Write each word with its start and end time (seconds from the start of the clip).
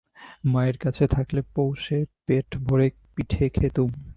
মায়ের 0.45 0.77
কাছে 0.77 1.03
থাকলে 1.07 1.41
পৌষে 1.55 1.97
পেট 2.25 2.57
ভরে 2.57 2.87
পিঠে 3.15 3.45
খেতুম। 3.49 3.89